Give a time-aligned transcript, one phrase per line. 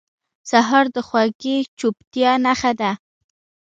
[0.51, 2.91] سهار د خوږې چوپتیا نښه ده.